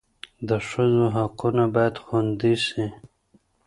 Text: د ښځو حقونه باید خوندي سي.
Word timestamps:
د 0.47 0.49
ښځو 0.69 1.05
حقونه 1.15 1.63
باید 1.75 1.95
خوندي 2.03 2.53
سي. 2.65 2.85